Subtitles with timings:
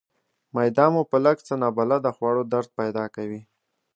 [0.53, 3.41] معده مو په لږ څه نابلده خوړو درد پیدا کوي.